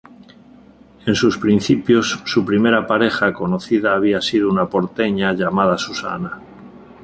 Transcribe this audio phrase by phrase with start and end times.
[1.05, 6.39] En sus principios, su primera pareja conocida había sido una porteña llamada Susana.